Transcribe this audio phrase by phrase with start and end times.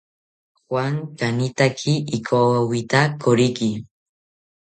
[0.69, 3.69] Juan kanitaki ikowawita koriki